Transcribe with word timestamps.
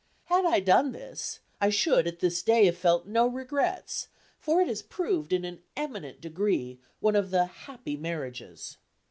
Had 0.25 0.45
I 0.45 0.59
done 0.61 0.93
this, 0.93 1.41
I 1.61 1.69
should 1.69 2.07
at 2.07 2.21
this 2.21 2.41
day 2.41 2.65
have 2.65 2.75
felt 2.75 3.05
no 3.05 3.27
regrets, 3.27 4.07
for 4.39 4.59
it 4.59 4.67
has 4.67 4.81
proved, 4.81 5.31
in 5.31 5.45
an 5.45 5.61
eminent 5.77 6.19
degree, 6.21 6.79
one 7.01 7.15
of 7.15 7.29
the 7.29 7.45
"happy 7.45 7.95
marriages." 7.95 8.77